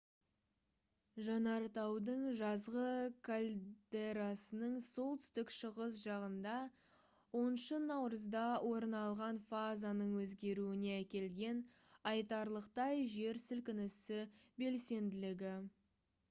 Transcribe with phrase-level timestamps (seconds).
[1.25, 2.85] жанартаудың жазғы
[3.29, 6.55] кальдерасының солтүстік шығыс жағында
[7.41, 11.63] 10 наурызда орын алған фазаның өзгеруіне әкелген
[12.15, 14.21] айтарлықтай жер сілкінісі
[14.65, 15.57] белсенділігі